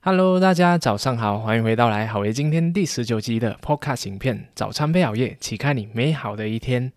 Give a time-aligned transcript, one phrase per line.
[0.00, 4.46] Hello，大家早上好，欢迎回到来好爷今天第十九集的 Podcast 影片。
[4.54, 6.92] 早餐配好夜，启开你美好的一天。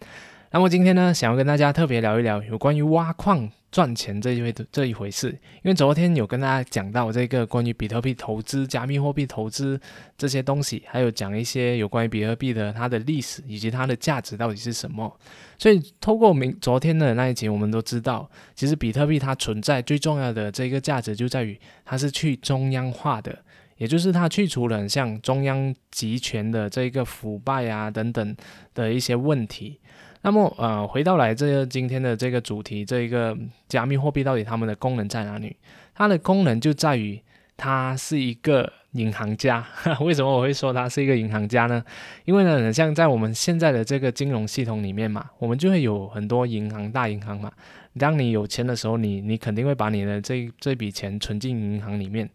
[0.51, 5.29] 那么今天呢，想要跟大家特别聊一聊有关于挖矿赚钱这一回这一回事。
[5.29, 9.79] 因为昨天有跟大家讲到这个关于比特币投资、加密货币投资
[10.17, 15.17] 这些东西，还有讲一些有关于比特币的它的历史以及它的价值到底是什么。
[15.57, 23.37] 所以透过明昨天的那一集，我们都知道，其实比特币它存在最重要的这个价值就在于它是去中央化的，
[23.77, 28.35] 也就是它去除了像中央集权的这个腐败啊等等
[28.73, 29.79] 的一些问题。
[30.23, 33.35] 那么，呃，回到来这个今天的这个主题，这一个
[33.67, 35.55] 加密货币到底它们的功能在哪里？
[35.95, 37.19] 它的功能就在于
[37.57, 39.65] 它是一个银行家。
[39.99, 41.83] 为什么我会说它是一个银行家呢？
[42.25, 47.51] 因为呢，像在我们现在的这个金融系统里面嘛，我们就会有很多银行、大银行嘛。
[47.97, 52.29] 当你有钱的时候，你你肯定会把你的这这笔钱存进银行里面。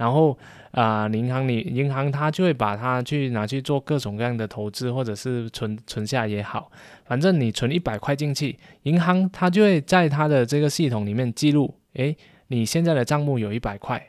[0.00, 0.36] 然后
[0.70, 6.72] 啊，银行里银行它就会把它去拿去做各种各样的投资，或者是存存下也好，
[7.04, 14.02] 反正你存一百块进去，银行它就会在它的这个系统里面记录，诶，你现在的账目有一百块。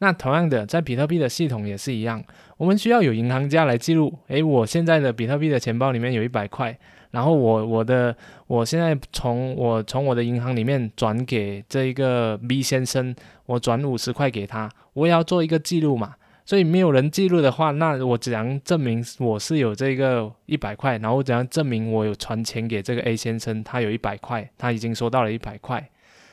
[0.00, 2.22] 那同样的，在比特币的系统也是一样，
[2.58, 6.78] 我们需要有银行家来记录，诶，我现在的比特币的钱包里面有一百块。
[7.14, 8.14] 然后我我的
[8.48, 13.14] 我现在从我从我的银行里面转给这一个 B 先生，
[13.46, 16.16] 我转五十块给他，我也要做一个记录嘛。
[16.44, 20.98] 所以没有人记录的话，那我怎样证明我是有这个一百块？
[20.98, 25.88] 然后怎样证明我有传钱给这个 A 先生，他有一百块，他已经收到了一百块。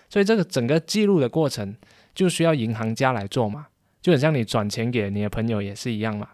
[0.10, 1.76] 所以这个整个记录的过程
[2.16, 3.68] 就需要银行家来做嘛，
[4.02, 6.28] 就很像你转钱给你的朋友也是一样嘛。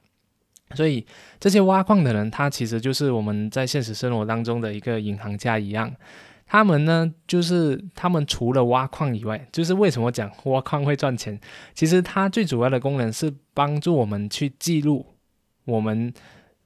[0.75, 1.05] 所以
[1.39, 5.89] 这些挖矿的人，他其实就是我们在现实生活当中的一个银行家一样。
[6.45, 11.39] 他们呢，就是他们除了挖矿以外，就是为什么讲挖矿会赚钱？
[11.73, 15.05] 其实它最主要的功能是帮助我们去记录
[15.65, 16.13] 我们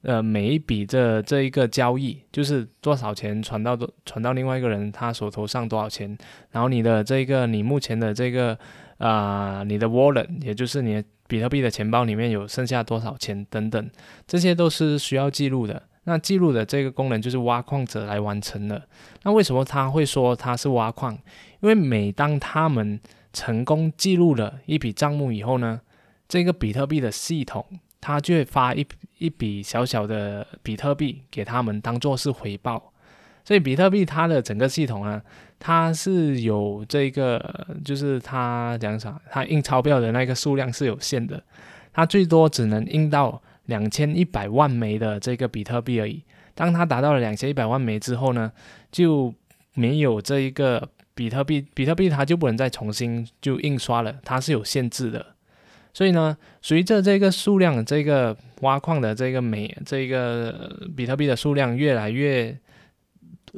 [0.02, 6.16] 呃每一笔这这一个交易，就是多少钱传到多传到另外一个人他手头上多少钱，
[6.50, 8.58] 然后你的这个你目前的这个
[8.98, 11.02] 啊你的 wallet，也就是你。
[11.32, 13.90] 比特币的钱包里面有剩下多少钱等等，
[14.26, 15.82] 这些都是需要记录的。
[16.04, 18.86] 那记录的这个功能就是挖矿者来完成的。
[19.22, 21.14] 那为什么他会说他是挖矿？
[21.60, 23.00] 因为每当他们
[23.32, 25.80] 成功记录了一笔账目以后呢，
[26.28, 27.64] 这个比特币的系统
[27.98, 32.92] 它就会发一一笔小小的比特币给他们当做是回报。
[33.42, 35.22] 所以比特币它的整个系统呢，
[35.64, 41.40] 它是有这个，就是它讲啥，它印钞票的那个数量是有限的，
[41.92, 46.20] 它最多只能印到两千一百万枚的这个比特币而已。
[46.56, 48.50] 当它达到了两千一百万枚之后呢，
[48.90, 49.32] 就
[49.74, 55.24] 没有这一个比特币，比特币它就不能再重新就印刷了，它是有限制的。
[55.94, 62.58] 所以呢，随着这个数量，这个挖矿的这个煤，这个比特币的数量越来越。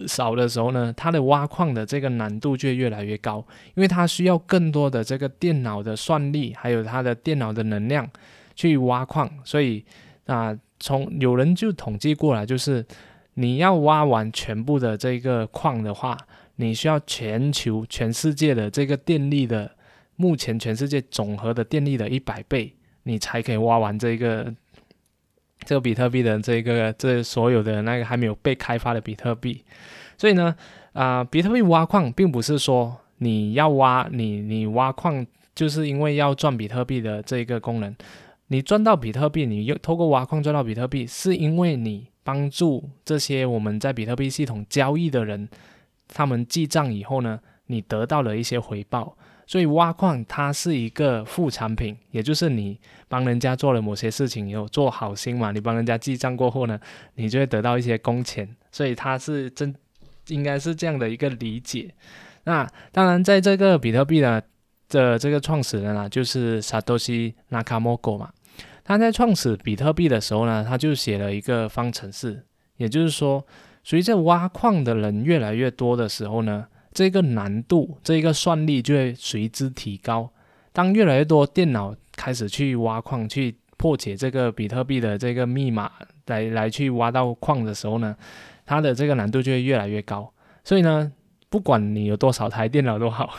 [0.08, 3.44] 少的时候呢，它的挖矿的这个难度就越来越高，
[3.74, 8.08] 因为它需要更多的这个电脑的算力，还有它的电脑的能量
[8.56, 9.30] 去挖矿。
[9.44, 9.84] 所以
[10.26, 12.84] 啊，从有人就统计过来，就是
[13.34, 16.16] 你要挖完全部的这个矿的话，
[16.56, 19.70] 你需要全球全世界的这个电力的
[20.16, 22.74] 目前全世界总和的电力的一百倍，
[23.04, 24.52] 你才可以挖完这个。
[25.60, 29.64] 这个比特币的这个这所有的那个还没有被开发的比特币，
[30.18, 30.54] 所以呢，
[30.92, 37.94] 啊，比特币挖矿并不是说你要挖你你挖矿就是因为要赚比特币的这一个功能，
[38.48, 45.48] 你赚到比特币，你又透过挖矿赚到比特币，是因为你帮助这些我们在比特币系统交易的人，
[46.08, 49.16] 他们记账以后呢，你得到了一些回报。
[49.46, 56.80] 所以挖矿它是一个副产品，也就是你帮人家做了某些事情以后做好心嘛，你帮人家记账过后呢，
[57.16, 58.48] 你就会得到一些工钱。
[58.72, 59.74] 所以它是真
[60.28, 61.94] 应该是这样的一个理解。
[62.44, 64.42] 那当然，在这个比特币的
[64.88, 68.30] 的这个创始人啊，就是 Satoshi Nakamoto 嘛，
[68.82, 72.44] 他在创始比特币的时候呢，他就写了一个方程式，
[72.78, 73.46] 也就是说，
[73.82, 76.66] 随着挖矿的人越来越多的时候呢。
[76.94, 80.30] 这个难度，这个算力就会随之提高。
[80.72, 85.90] 当越来越多电脑开始去挖矿、去破解这个比特币的这个密码，
[86.26, 88.16] 来来去挖到矿的时候呢，
[88.64, 90.32] 它的这个难度就会越来越高。
[90.62, 91.12] 所以呢，
[91.54, 93.32] 不管你有多少台电脑都好，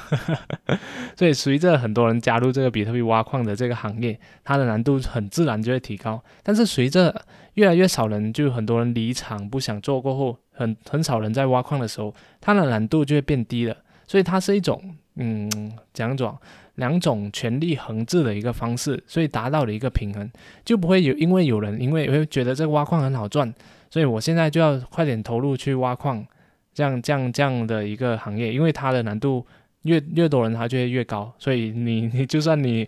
[1.20, 6.24] 所以随着很多人加入这个比特币挖矿的这个行业，它的难度很自然就会提高。
[6.42, 7.14] 但是随着
[7.56, 10.38] 越来越少人，就很多人离场不想做过后。
[10.54, 13.76] 很很少人在挖矿的时候，它的难度就会变低了，
[14.08, 14.82] 所以它是一种，
[15.16, 16.40] 嗯，讲讲，
[16.76, 20.32] 两种权力横置的一个方式，所以达到了一个平衡，
[20.64, 23.54] 就不会有因为有人因为会觉得这个挖矿很好赚，
[23.90, 26.26] 所以我现在就要快点投入去挖矿，
[26.76, 29.44] 这样这样这样的一个行业，因为它的难度
[29.84, 32.88] 越越多人，它就会越高，所以你你 就算你，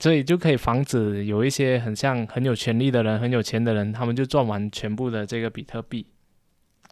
[0.00, 6.04] 所以就可以防止有一些很像很有权力的人、很有钱的人，他们就赚完全部的这个比特币。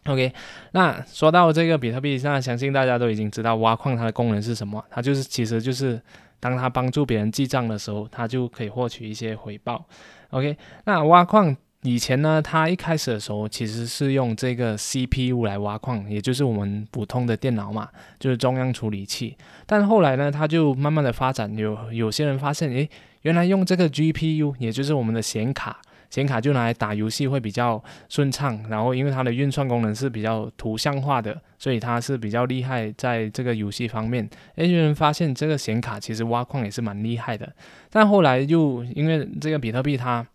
[0.05, 0.31] OK，
[0.71, 6.01] 那说到这个比特币，那相信大家都已经知道挖矿它的功能是什么，它就是其实就是
[6.39, 9.85] 当它帮助别人记账的时候，它就可以获取一些回报。
[10.29, 10.55] OK，
[10.85, 11.53] 那挖矿
[11.83, 17.87] 以前呢，它一开始的时候其实是用这个 CPU 来挖矿，也就是我们普通的电脑嘛，
[18.19, 19.37] 就是中央处理器。
[19.65, 22.89] 但后来呢，它就慢慢的发展，有有些人发现，诶，
[23.21, 25.79] 原来用这个 GPU，也就是我们的显卡。
[26.09, 34.27] 显卡就拿来打游戏会比较顺畅，然后因为它的运算功能是比较图像化的，所以它是比较厉害在这个游戏方面。
[34.55, 37.53] 有人发现这个显卡其实挖矿也是蛮厉害的，
[37.89, 40.25] 但后来又因为这个比特币它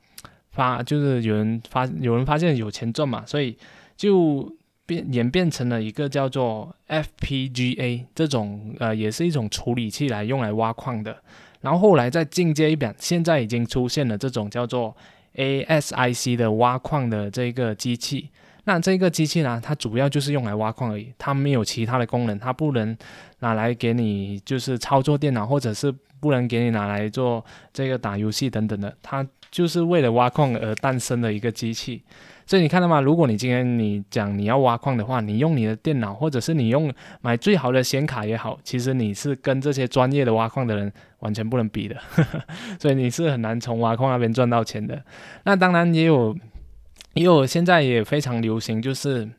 [0.52, 3.56] 发就是有人发有人发现有钱赚嘛，所以
[3.96, 4.54] 就
[4.86, 11.16] 变演变成了一个叫做 FPGA 这种呃也是一种处理器来用来挖矿的。
[11.60, 14.96] 然后后来再进阶一点，现在已经出现了这种叫做
[15.36, 18.28] ASIC 的挖矿的这个机器，
[18.64, 22.96] 那这个机器呢，它主要就是用来挖矿而已，它没有其他的功能，它不能
[23.38, 32.02] 拿来给你就是操作电脑，或者是不能给你拿来做这个打游戏等等的，它就是为了挖矿而诞生的一个机器。
[32.44, 33.00] 所以你看到吗？
[33.00, 41.96] 如果你今天你讲你要挖矿的话，你用你的电脑，或者是你用买最好的显卡也好，其实你是跟这些专业的挖矿的人完全不能比的，
[42.80, 45.00] 所以你是很难从挖矿那边赚到钱的。
[45.44, 46.36] 那当然也有，
[47.14, 49.30] 也有现在也非常流行，就是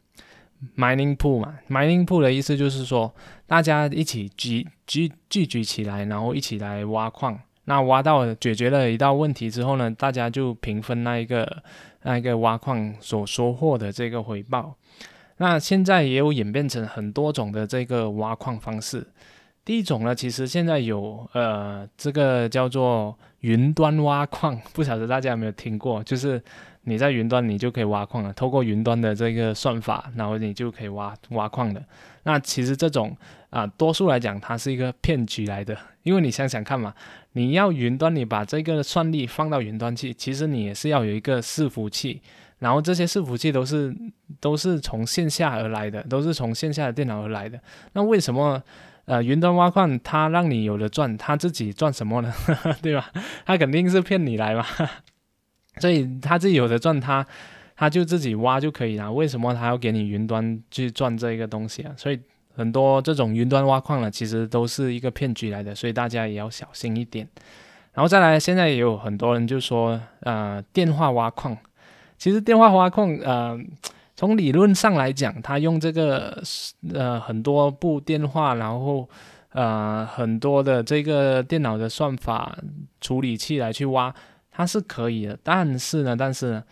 [0.78, 1.60] mining pool 嘛。
[1.70, 3.14] mining pool 的意思就是说，
[3.46, 7.38] 大家一起聚聚聚集起来，然后一起来挖矿。
[7.66, 11.64] 那挖到解决了一道问题之后呢，大家就平分那一个。
[12.06, 14.76] 那一个挖矿所收获的这个回报，
[15.38, 19.08] 那现在也有演变成很多种的这个挖矿方式。
[19.64, 26.04] 第一种呢，其实现在有呃，这个叫做云端挖矿， 不晓得大家有没有听过？
[26.04, 26.44] 就是
[26.82, 31.82] 你在云端，你就可以挖矿了，透过云端的这个算法，然后你就可以挖挖矿的。
[32.24, 33.16] 那其实这种
[33.50, 36.94] 啊，多数来讲，它是一个骗局来的，因为你想想看嘛。
[37.34, 42.22] 你要云端，你把这个算力放到云端去，其实你也是要有一个伺服器，
[42.60, 43.96] 然后这些伺服器都是
[44.40, 47.60] 都是从线下而来的，都是从线下的电脑而来的。
[47.94, 48.62] 那为什么
[49.06, 52.32] 呃云端挖矿它让你有的赚，它自己赚什么呢？
[52.84, 53.12] 对吧？
[53.46, 54.66] 它肯定是骗你来嘛。
[55.82, 57.26] 所以他自己有的赚，他
[57.76, 59.12] 他就自己挖就可以了。
[59.12, 61.94] 为什么他要给你云端去赚这个东西啊？
[61.98, 62.20] 所以。
[62.56, 67.28] 很多这种云端挖矿呢，其实都是一个骗局来的，所以大家也要小心一点。
[67.94, 71.58] 然后再来，现在也有很多人就说，呃，电话挖矿，
[72.18, 73.60] 其实电话挖矿，呃，
[74.16, 76.42] 从理论上来讲，它用这个
[76.94, 79.10] 呃很多部电话，然后
[79.52, 82.58] 呃很多的这个电脑的算法
[83.02, 84.14] 处理器来去挖，
[84.52, 85.38] 它是可以的。
[85.44, 86.64] 但是呢，但是呢。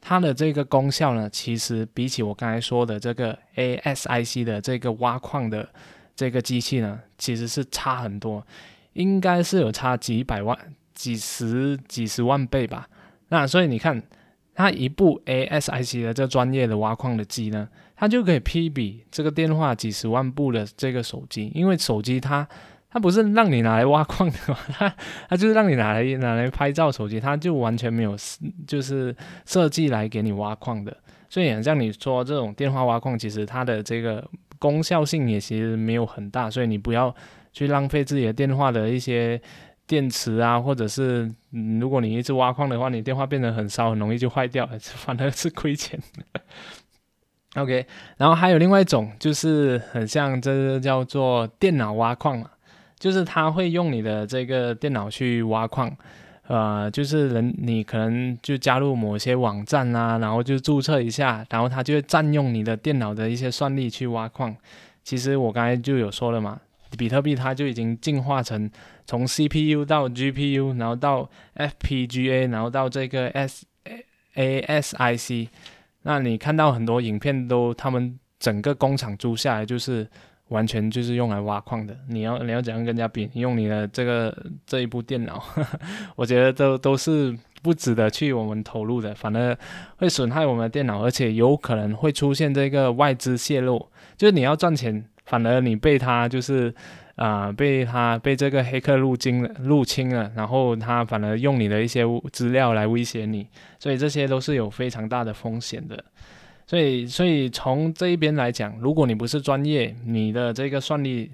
[0.00, 5.68] 它的这个功效呢，其实比起我刚才说的这个 ASIC 的这个挖矿的
[6.14, 8.46] 这个机器呢，其实是差很多，
[8.94, 10.56] 应该是有差几百万、
[10.94, 12.88] 几十几十万倍吧。
[13.28, 14.02] 那所以你看，
[14.54, 22.48] 它一部 ASIC 的这专业的挖矿的机呢，它就可以媲比这个电话几十万部的这个手机，因为手机它。
[22.90, 24.36] 它不是让你拿来挖矿的，
[24.72, 24.94] 它
[25.28, 28.16] 它就是让你拿来拿来拍照手机，它就完全没有
[28.66, 29.14] 就是
[29.44, 30.96] 设计来给你挖矿的。
[31.28, 34.26] 所以像你说这种电话挖矿，其实它的这个
[34.58, 37.14] 功效性也其实没有很大，所以你不要
[37.52, 39.38] 去浪费自己的电话的一些
[39.86, 41.30] 电池啊，或者是
[41.80, 46.00] 如果你一直挖矿的话，你电话变得很烧，很容易就坏掉，反而是亏钱。
[47.56, 52.50] OK，然后还有另外一种，就是很像这叫做电脑挖矿嘛。
[52.98, 55.96] 就是他会用你的这个电脑去挖矿，
[56.48, 64.56] 呃，就是人你可能就加入某些网站啊，然后就注册一下，然后他就会占用你的电脑的一些算力去挖矿。
[65.04, 66.60] 其实我刚才就有说了嘛，
[66.98, 68.68] 比特币它就已经进化成
[69.06, 73.30] 从 CPU 到 GPU，然后到 FPGA，然后到这个
[74.34, 75.48] SASIC。
[76.02, 80.08] 那你看到很多影片都他们整个工厂租下来就是。
[80.48, 81.96] 完全就是用来挖矿的。
[82.08, 83.28] 你要你要怎样跟人家比？
[83.34, 84.36] 用你的这个
[84.66, 85.42] 这一部电脑，
[86.16, 89.56] 我觉得都都是不值得去我们投入的，反而
[89.96, 93.88] 会损害我们的电脑，而且有可能会出现这个外资泄露。
[94.16, 96.74] 就是你要赚钱，反而你被他就是
[97.16, 103.46] 啊，被他被这个黑客入侵了，入侵了，然后他反而用你的一些资料来威胁你，
[103.78, 106.02] 所以这些都是有非常大的风险的。
[106.68, 111.30] 所以，所以从这一边来讲，如果你不是专业，你的这个算力，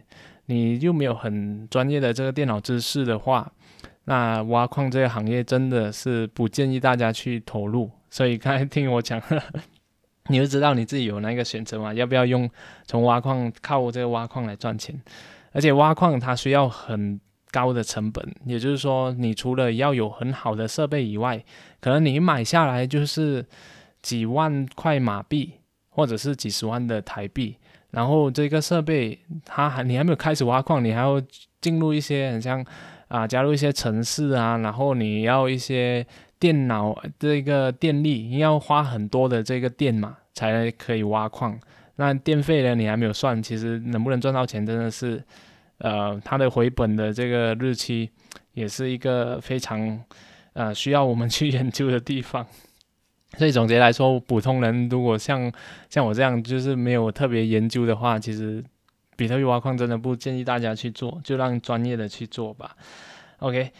[0.47, 3.50] 你又没有很专业的这个电脑知识的话，
[4.05, 7.91] 那挖矿这个行业真的是不建议大家去投入。
[8.11, 9.21] 所以刚才听我讲，
[10.29, 12.49] 你就知道你自己有那个选择嘛，要不要用
[12.87, 14.95] 从挖矿靠这个挖矿来赚钱？
[15.50, 21.45] 而且挖矿它需要很高的成本，也就是说，你除了要有很好的设备以外，
[21.81, 23.45] 可能你买下来就是
[24.05, 25.51] 几万块马币，
[25.89, 27.57] 或者是几十万的台币。
[27.91, 31.19] 然后这个设备，它还你还没有开始挖矿，你还要
[31.63, 32.63] 进入一些很像
[33.09, 36.05] 啊，加入一些城市啊，然后你要一些
[36.39, 41.59] 电脑这个电力，你要花很多的这个电嘛，才可以挖矿。
[41.97, 42.75] 那电费呢？
[42.75, 45.23] 你还没有算，其实能不能赚到钱，真的是，
[45.79, 48.11] 呃，它的回本的这个日期，
[48.53, 50.03] 也是一个非常，
[50.55, 52.45] 呃，需要我们去研究的地方。
[53.37, 55.50] 所以总结来说，普通人如果像
[55.88, 58.62] 像我这样，就是没有特别研究的话，其实
[59.17, 62.76] 比特币挖矿真的不建议大家去做，就让专业的去做吧。
[63.38, 63.71] OK，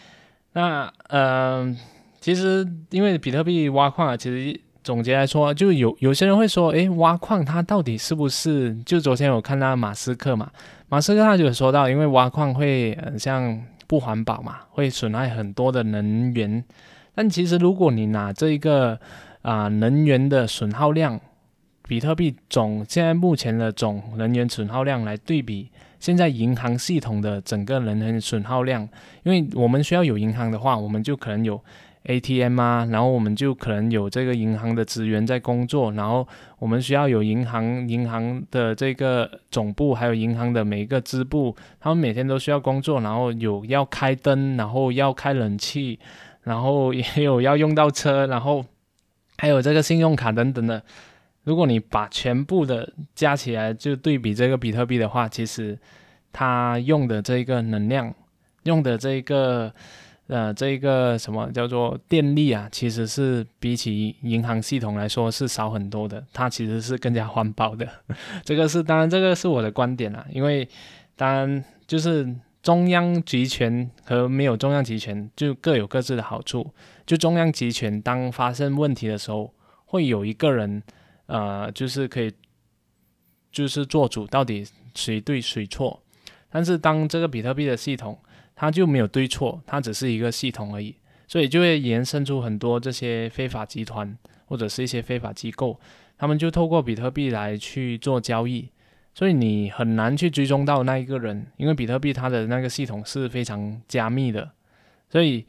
[0.53, 1.77] 那呃，
[2.21, 4.61] 其实因为比特币挖矿啊，其实。
[4.85, 8.75] 总结来说，就有有些人会说，诶，挖矿它到底是不是？
[8.83, 10.51] 就昨天我看到马斯克嘛，
[10.91, 16.63] 马斯克他就有说到，因为挖矿会很像不环保嘛，会损害很多的能源。
[17.15, 19.01] 但其实如果你拿这一个
[19.45, 21.21] 啊能源的损耗量，
[21.87, 25.71] 比特币总现在目前的总能源损耗量来对比，
[26.01, 28.89] 现在银行系统的整个能源损耗量，
[29.23, 31.61] 因为我们需要有银行的话，我们就可能有。
[32.07, 45.99] ATM 啊，然后我们就可能有这个银行的职员在工作，然后我们需要有银行银行的这个总部，还有银行的每一个支部，他们每天都需要工作，然后有要开灯，然后要开冷气，
[46.43, 48.63] 然后也有要用到车，然后
[49.39, 50.83] 还有这个信用卡等等的。
[51.45, 55.79] 如果你把全部的加起来，就对比这个比特币的话，其实
[56.33, 58.15] 它用的这个能量，
[58.63, 59.73] 用的这个。
[60.27, 62.67] 呃，这个什么叫做电力啊？
[62.73, 67.87] 其实是比起银行系统来说是少很多的，它其实是更加环保的。
[68.43, 70.25] 这个是当然，这个是我的观点啦。
[70.33, 70.67] 因为
[71.15, 72.27] 当然就是
[72.63, 76.73] 中央集权和没有中央集权就各有各自的好处。
[77.07, 79.53] 就中央集权，当发生问题的时候，
[79.85, 80.83] 会有一个人，
[81.27, 82.33] 呃，就是可以
[83.53, 86.03] 就是做主，到底谁对谁错。
[86.49, 88.19] 但是当这个比特币的系统，
[88.55, 90.95] 它就没有对错，它只是一个系统而已，
[91.27, 95.79] 所以就会延伸出很多这些非法集团或者是一些非法机构，
[96.17, 98.71] 他们就透过比特币来去做交易，
[99.15, 104.53] 所以你很难去追踪到那一个人，因为比特币它的那个系统是非常加密的，
[105.11, 105.45] 所以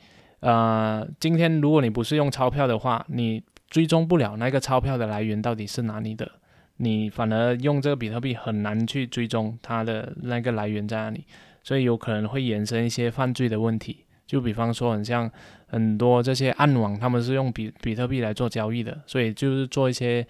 [0.45, 6.31] 呃，今天如果你不是用钞票的话，你追踪不了那个钞票的来源到底是哪里的，
[6.77, 11.25] 你反而用这个比特币很难去追踪它的那个来源在哪里。
[11.63, 15.27] 所以有可能会衍生一些犯罪的问题，就比方说，很像
[15.65, 20.23] 很多这些暗网，他们是用比比特币来做交易的，所以就是做一些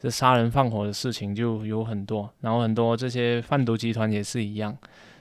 [0.00, 4.74] 这杀人放火的事情就有很多，然后很多这些贩毒集团也是一样，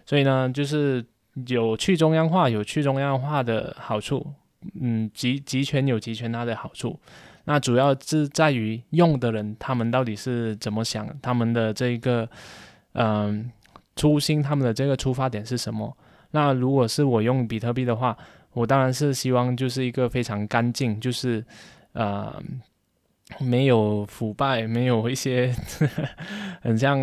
[0.06, 1.06] 所以呢，就是
[1.46, 4.25] 有去中央化有去中央化的好处，
[4.82, 7.00] 嗯，集集权有集权它的好处，
[7.46, 12.29] 那主要是在于用的人他们到底是怎么想，他们的这个，
[12.94, 13.51] 嗯。
[14.00, 15.98] 初心，他们的这个出发点是什么？
[16.29, 18.15] 那如果是我用比特币的话，
[18.53, 21.44] 我当然是希望就是一个非常干净，就是
[21.94, 22.32] 呃
[23.40, 25.54] 没有腐败，没有一些
[26.62, 27.00] 很像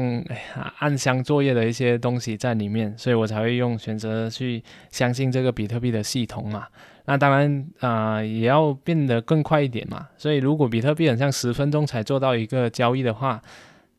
[0.79, 6.67] 暗箱作业的一些东西在里面，所以我才会用选择去相信这个比特币的系统嘛。
[7.05, 10.09] 那当然啊，也要变得更快一点嘛。
[10.17, 13.41] 所以如果比特币很像十分钟才做到一个交易的话，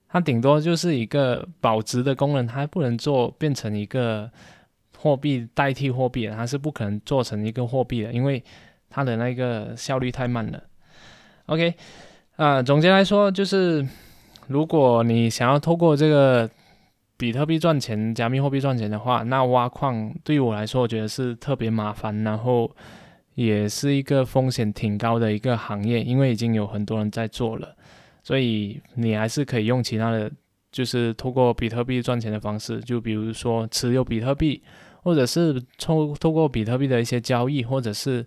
[0.10, 4.30] 它顶多就是一个保值的功能，它不能做变成一个
[4.98, 8.44] 货币代替货币的，它是不可能做成一个货币的，因为
[8.90, 10.64] 它的那个效率太慢了。
[11.46, 11.76] OK，
[12.38, 13.88] 啊，总结来说就是，
[14.48, 16.50] 如果你想要透过这个
[17.16, 22.70] 比特币赚钱、加密货币赚钱的话，那挖矿对于我来说，我觉得是特别麻烦，然后
[23.36, 27.74] 也是一个风险挺高的一个行业，因为已经有很多人在做了。
[28.22, 30.30] 所以你还是可以用其他的，
[30.74, 34.62] 就是透过比特币赚钱的方式，就比如说持有比特币，
[35.04, 38.26] 或者是透透过比特币的一些交易，或者是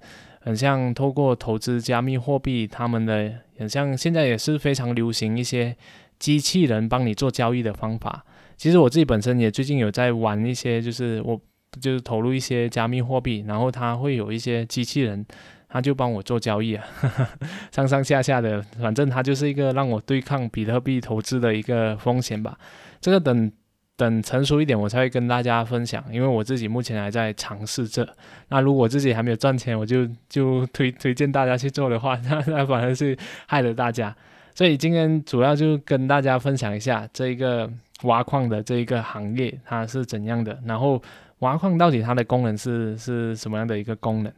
[0.49, 5.77] 很像透过投资加密货币，他们的很像现在也是非常流行一些
[6.19, 8.25] 机器人帮你做交易的方法，
[8.57, 11.39] 其实我自己本身也最近有在玩一些，就是我
[11.83, 15.23] 就是投入一些加密货币，然后它会有一些机器人，
[15.69, 16.83] 他就帮我做交易啊，
[17.71, 22.59] 上上下下的，反正它就是一个让我对抗比特币投资的一个风险吧。
[23.03, 23.53] 这个等。
[23.99, 26.03] 等成熟一点，我才会跟大家分享。
[26.13, 28.09] 因为我自己目前还在尝试着。
[28.49, 34.15] 那如果自己还没有赚钱，我就就推推荐大家去做的话，那那反而是害了大家。
[34.55, 37.69] 所以今天主要就跟大家分享一下这一个
[38.05, 41.03] 挖矿的这一个行业它是怎样的，然后
[41.41, 44.33] 挖矿到底它的功能是是什么样的一个功能。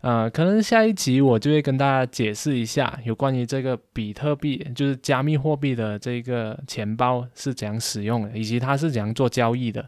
[0.00, 9.84] 呃，可能下一集我就会跟大家解释一下有关于这个比特币，就是加密货币的这个钱包是怎样使用的，以及它是怎样做交易的。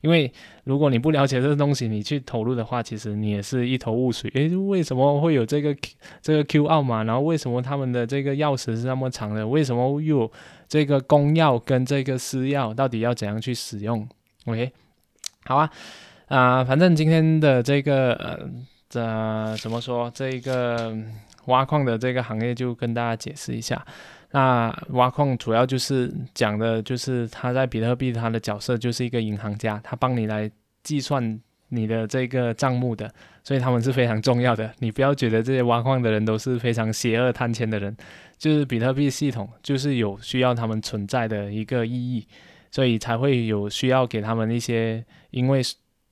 [0.00, 0.32] 因为
[0.64, 4.28] 如果你不了解这个东西，你去投入的话，其实你也是一头雾水。
[4.34, 5.72] 诶，为什么会有这个
[6.20, 7.04] 这个 Q 号码？
[7.04, 9.46] 然后为什么他们的这个钥匙是那么长的？
[9.46, 10.32] 为什么又有
[10.66, 12.74] 这个公钥跟这个私钥？
[12.74, 14.08] 到底要怎样去使用
[14.46, 14.72] ？OK，
[15.44, 15.70] 好啊，
[16.26, 18.50] 啊，反正今天的这个呃。
[18.92, 20.10] 这怎么说？
[20.14, 20.94] 这一个
[21.46, 23.82] 挖矿的这个行业就跟大家解释一下。
[24.32, 30.50] 那挖矿主要就是讲的，就是他在比特币他的角色就是一个银行家，他帮你来
[30.82, 33.10] 计算你的这个账目的，
[33.42, 34.70] 所以他们是非常重要的。
[34.78, 37.96] 你不要觉得这些挖矿的人都是非常邪恶贪钱的人，
[38.36, 42.28] 就是比特币系统就是有需要他们存在的一个意义，
[42.70, 45.62] 所以才会有需要给他们一些，因为。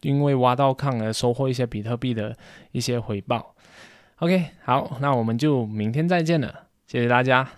[0.02, 2.36] 因为挖到矿而收获一些比特币的
[2.72, 3.54] 一些回报。
[4.16, 7.48] OK，好，那我们就明天再见了，谢谢大家。